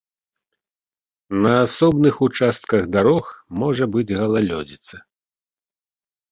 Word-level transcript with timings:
На 1.43 1.51
асобных 1.65 2.15
участках 2.29 2.81
дарог 2.97 3.23
можа 3.61 3.85
быць 3.99 4.09
галалёдзіца. 4.19 4.95